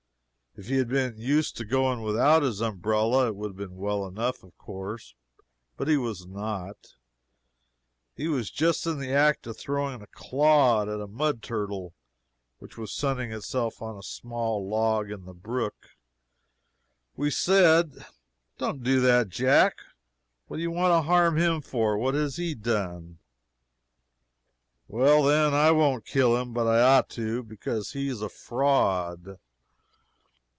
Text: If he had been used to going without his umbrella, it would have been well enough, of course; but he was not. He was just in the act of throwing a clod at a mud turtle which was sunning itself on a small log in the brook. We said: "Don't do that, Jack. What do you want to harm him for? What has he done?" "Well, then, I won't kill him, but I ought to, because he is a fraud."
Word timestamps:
If 0.57 0.65
he 0.67 0.75
had 0.79 0.89
been 0.89 1.17
used 1.17 1.55
to 1.57 1.65
going 1.65 2.01
without 2.01 2.43
his 2.43 2.59
umbrella, 2.59 3.27
it 3.27 3.37
would 3.37 3.51
have 3.51 3.55
been 3.55 3.77
well 3.77 4.05
enough, 4.05 4.43
of 4.43 4.57
course; 4.57 5.15
but 5.77 5.87
he 5.87 5.95
was 5.95 6.27
not. 6.27 6.97
He 8.17 8.27
was 8.27 8.51
just 8.51 8.85
in 8.85 8.99
the 8.99 9.13
act 9.13 9.47
of 9.47 9.55
throwing 9.55 10.01
a 10.01 10.07
clod 10.07 10.89
at 10.89 10.99
a 10.99 11.07
mud 11.07 11.41
turtle 11.41 11.93
which 12.59 12.77
was 12.77 12.91
sunning 12.91 13.31
itself 13.31 13.81
on 13.81 13.95
a 13.97 14.03
small 14.03 14.67
log 14.67 15.09
in 15.09 15.23
the 15.23 15.33
brook. 15.33 15.91
We 17.15 17.31
said: 17.31 18.05
"Don't 18.57 18.83
do 18.83 18.99
that, 18.99 19.29
Jack. 19.29 19.77
What 20.47 20.57
do 20.57 20.63
you 20.63 20.71
want 20.71 20.91
to 20.91 21.07
harm 21.07 21.37
him 21.37 21.61
for? 21.61 21.97
What 21.97 22.13
has 22.13 22.35
he 22.35 22.55
done?" 22.55 23.19
"Well, 24.89 25.23
then, 25.23 25.53
I 25.53 25.71
won't 25.71 26.03
kill 26.05 26.35
him, 26.35 26.51
but 26.53 26.67
I 26.67 26.81
ought 26.81 27.07
to, 27.11 27.41
because 27.41 27.93
he 27.93 28.09
is 28.09 28.21
a 28.21 28.27
fraud." 28.27 29.39